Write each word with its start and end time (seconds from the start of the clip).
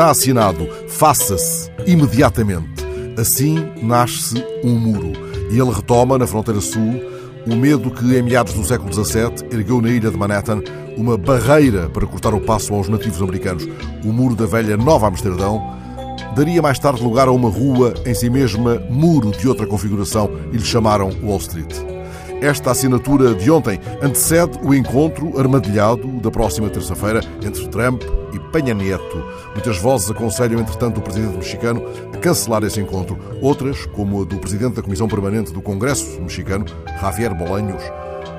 Está 0.00 0.12
assinado. 0.12 0.66
Faça-se 0.88 1.70
imediatamente. 1.86 2.86
Assim 3.18 3.70
nasce 3.82 4.42
um 4.64 4.74
muro. 4.78 5.12
E 5.50 5.60
ele 5.60 5.70
retoma, 5.70 6.16
na 6.16 6.26
fronteira 6.26 6.58
sul, 6.58 7.02
o 7.46 7.54
medo 7.54 7.90
que, 7.90 8.16
em 8.16 8.22
meados 8.22 8.54
do 8.54 8.64
século 8.64 8.90
XVII, 8.90 9.46
ergueu 9.52 9.78
na 9.82 9.90
ilha 9.90 10.10
de 10.10 10.16
Manhattan 10.16 10.62
uma 10.96 11.18
barreira 11.18 11.90
para 11.90 12.06
cortar 12.06 12.32
o 12.32 12.40
passo 12.40 12.72
aos 12.72 12.88
nativos 12.88 13.20
americanos. 13.20 13.68
O 14.02 14.10
muro 14.10 14.34
da 14.34 14.46
velha 14.46 14.74
Nova 14.74 15.06
Amsterdão 15.06 15.60
daria 16.34 16.62
mais 16.62 16.78
tarde 16.78 17.02
lugar 17.02 17.28
a 17.28 17.32
uma 17.32 17.50
rua 17.50 17.92
em 18.06 18.14
si 18.14 18.30
mesma 18.30 18.82
muro 18.88 19.30
de 19.32 19.46
outra 19.46 19.66
configuração 19.66 20.30
e 20.50 20.56
lhe 20.56 20.64
chamaram 20.64 21.10
Wall 21.22 21.36
Street. 21.36 21.89
Esta 22.40 22.70
assinatura 22.70 23.34
de 23.34 23.50
ontem 23.50 23.78
antecede 24.00 24.58
o 24.62 24.74
encontro 24.74 25.38
armadilhado 25.38 26.06
da 26.20 26.30
próxima 26.30 26.70
terça-feira 26.70 27.20
entre 27.44 27.68
Trump 27.68 28.02
e 28.32 28.38
Penha 28.50 28.72
Nieto. 28.72 29.22
Muitas 29.52 29.76
vozes 29.78 30.10
aconselham, 30.10 30.58
entretanto, 30.58 30.98
o 30.98 31.02
presidente 31.02 31.36
mexicano 31.36 31.82
a 32.14 32.16
cancelar 32.16 32.64
esse 32.64 32.80
encontro. 32.80 33.18
Outras, 33.42 33.84
como 33.84 34.22
a 34.22 34.24
do 34.24 34.38
presidente 34.38 34.76
da 34.76 34.82
Comissão 34.82 35.06
Permanente 35.06 35.52
do 35.52 35.60
Congresso 35.60 36.18
mexicano, 36.18 36.64
Javier 36.98 37.34
Bolanhos, 37.34 37.82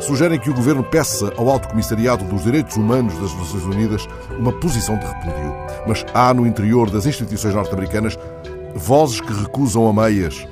sugerem 0.00 0.40
que 0.40 0.48
o 0.48 0.54
governo 0.54 0.82
peça 0.82 1.30
ao 1.36 1.50
Alto 1.50 1.68
Comissariado 1.68 2.24
dos 2.24 2.44
Direitos 2.44 2.76
Humanos 2.76 3.12
das 3.18 3.34
Nações 3.34 3.64
Unidas 3.64 4.08
uma 4.38 4.52
posição 4.52 4.98
de 4.98 5.04
repúdio. 5.04 5.54
Mas 5.86 6.02
há 6.14 6.32
no 6.32 6.46
interior 6.46 6.88
das 6.88 7.04
instituições 7.04 7.54
norte-americanas 7.54 8.18
vozes 8.74 9.20
que 9.20 9.32
recusam 9.34 9.86
a 9.86 9.92
meias. 9.92 10.46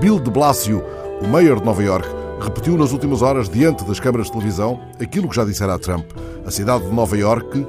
Bill 0.00 0.20
de 0.20 0.30
Blasio, 0.30 0.80
o 1.20 1.26
mayor 1.26 1.58
de 1.58 1.66
Nova 1.66 1.82
York, 1.82 2.08
repetiu 2.40 2.76
nas 2.76 2.92
últimas 2.92 3.22
horas, 3.22 3.48
diante 3.48 3.84
das 3.84 4.00
câmaras 4.00 4.26
de 4.26 4.32
televisão, 4.32 4.80
aquilo 5.00 5.28
que 5.28 5.36
já 5.36 5.44
dissera 5.44 5.74
a 5.74 5.78
Trump. 5.78 6.06
A 6.46 6.50
cidade 6.50 6.84
de 6.84 6.94
Nova 6.94 7.16
Iorque 7.16 7.66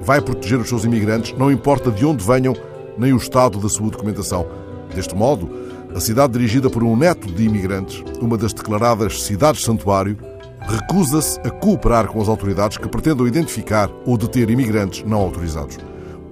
vai 0.00 0.20
proteger 0.20 0.58
os 0.58 0.68
seus 0.68 0.84
imigrantes, 0.84 1.36
não 1.36 1.50
importa 1.50 1.90
de 1.90 2.04
onde 2.04 2.24
venham, 2.24 2.54
nem 2.98 3.12
o 3.12 3.16
estado 3.16 3.58
da 3.58 3.68
sua 3.68 3.90
documentação. 3.90 4.46
Deste 4.94 5.14
modo, 5.14 5.50
a 5.94 6.00
cidade 6.00 6.32
dirigida 6.32 6.70
por 6.70 6.82
um 6.82 6.96
neto 6.96 7.30
de 7.32 7.44
imigrantes, 7.44 8.02
uma 8.20 8.36
das 8.36 8.52
declaradas 8.52 9.22
cidades-santuário, 9.22 10.16
recusa-se 10.60 11.40
a 11.40 11.50
cooperar 11.50 12.06
com 12.08 12.20
as 12.20 12.28
autoridades 12.28 12.78
que 12.78 12.88
pretendam 12.88 13.26
identificar 13.26 13.90
ou 14.06 14.16
deter 14.16 14.48
imigrantes 14.50 15.04
não 15.04 15.20
autorizados. 15.20 15.78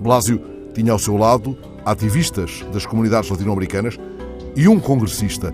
Blasio 0.00 0.41
tinha 0.72 0.93
ao 0.93 0.98
seu 0.98 1.17
lado 1.17 1.56
ativistas 1.84 2.65
das 2.72 2.87
comunidades 2.87 3.31
latino-americanas 3.31 3.98
e 4.56 4.69
um 4.69 4.78
congressista 4.78 5.53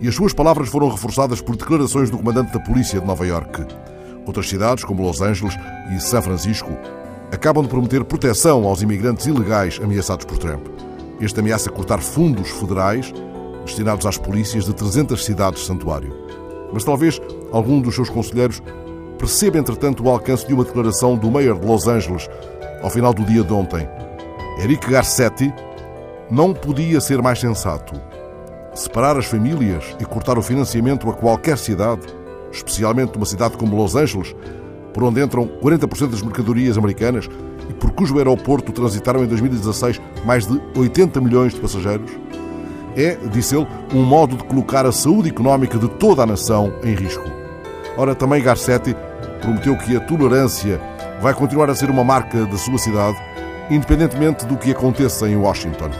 e 0.00 0.08
as 0.08 0.14
suas 0.14 0.32
palavras 0.32 0.68
foram 0.68 0.88
reforçadas 0.88 1.40
por 1.40 1.56
declarações 1.56 2.10
do 2.10 2.18
comandante 2.18 2.52
da 2.52 2.60
polícia 2.60 3.00
de 3.00 3.06
Nova 3.06 3.26
Iorque. 3.26 3.66
Outras 4.26 4.48
cidades, 4.48 4.84
como 4.84 5.02
Los 5.02 5.20
Angeles 5.20 5.56
e 5.94 6.00
São 6.00 6.22
Francisco, 6.22 6.70
acabam 7.32 7.62
de 7.62 7.68
prometer 7.68 8.04
proteção 8.04 8.64
aos 8.64 8.82
imigrantes 8.82 9.26
ilegais 9.26 9.80
ameaçados 9.82 10.24
por 10.24 10.38
Trump. 10.38 10.66
Este 11.20 11.40
ameaça 11.40 11.70
cortar 11.70 12.00
fundos 12.00 12.50
federais 12.50 13.12
destinados 13.64 14.06
às 14.06 14.16
polícias 14.16 14.64
de 14.64 14.72
300 14.72 15.24
cidades 15.24 15.66
santuário. 15.66 16.14
Mas 16.72 16.84
talvez 16.84 17.20
algum 17.52 17.80
dos 17.80 17.94
seus 17.94 18.08
conselheiros 18.08 18.62
perceba, 19.18 19.58
entretanto, 19.58 20.04
o 20.04 20.08
alcance 20.08 20.46
de 20.46 20.54
uma 20.54 20.64
declaração 20.64 21.16
do 21.16 21.30
mayor 21.30 21.58
de 21.58 21.66
Los 21.66 21.88
Angeles 21.88 22.28
ao 22.82 22.90
final 22.90 23.12
do 23.12 23.24
dia 23.24 23.42
de 23.42 23.52
ontem. 23.52 23.88
Eric 24.62 24.88
Garcetti 24.88 25.52
não 26.30 26.54
podia 26.54 27.00
ser 27.00 27.20
mais 27.20 27.40
sensato 27.40 28.07
separar 28.78 29.18
as 29.18 29.26
famílias 29.26 29.96
e 29.98 30.04
cortar 30.04 30.38
o 30.38 30.42
financiamento 30.42 31.10
a 31.10 31.12
qualquer 31.12 31.58
cidade, 31.58 32.06
especialmente 32.52 33.16
uma 33.16 33.26
cidade 33.26 33.56
como 33.56 33.76
Los 33.76 33.96
Angeles, 33.96 34.34
por 34.94 35.02
onde 35.02 35.20
entram 35.20 35.48
40% 35.60 36.10
das 36.10 36.22
mercadorias 36.22 36.78
americanas 36.78 37.28
e 37.68 37.74
por 37.74 37.90
cujo 37.90 38.16
aeroporto 38.18 38.72
transitaram 38.72 39.24
em 39.24 39.26
2016 39.26 40.00
mais 40.24 40.46
de 40.46 40.60
80 40.76 41.20
milhões 41.20 41.54
de 41.54 41.60
passageiros, 41.60 42.10
é, 42.96 43.16
disse 43.30 43.56
ele, 43.56 43.66
um 43.92 44.02
modo 44.02 44.36
de 44.36 44.44
colocar 44.44 44.86
a 44.86 44.92
saúde 44.92 45.28
económica 45.28 45.76
de 45.76 45.88
toda 45.88 46.22
a 46.22 46.26
nação 46.26 46.72
em 46.84 46.94
risco. 46.94 47.24
Ora, 47.96 48.14
também 48.14 48.42
Garcetti 48.42 48.94
prometeu 49.40 49.76
que 49.76 49.96
a 49.96 50.00
tolerância 50.00 50.80
vai 51.20 51.34
continuar 51.34 51.68
a 51.68 51.74
ser 51.74 51.90
uma 51.90 52.04
marca 52.04 52.46
da 52.46 52.56
sua 52.56 52.78
cidade, 52.78 53.18
independentemente 53.70 54.46
do 54.46 54.56
que 54.56 54.70
aconteça 54.70 55.28
em 55.28 55.36
Washington. 55.36 55.90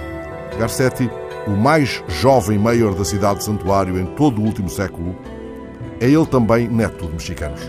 Garcetti 0.59 1.11
o 1.49 1.57
mais 1.57 2.03
jovem 2.09 2.59
mayor 2.59 2.95
da 2.95 3.05
cidade 3.05 3.39
de 3.39 3.45
Santuário 3.47 3.99
em 3.99 4.05
todo 4.05 4.41
o 4.41 4.45
último 4.45 4.69
século, 4.69 5.17
é 5.99 6.07
ele 6.07 6.27
também 6.27 6.69
neto 6.69 7.07
de 7.07 7.13
mexicanos. 7.15 7.61